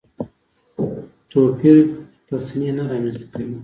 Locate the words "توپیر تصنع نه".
1.29-2.83